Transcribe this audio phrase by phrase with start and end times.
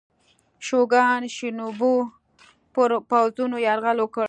[0.67, 1.93] شوګان شینوبو
[2.73, 4.19] پر پوځونو یرغل وکړ.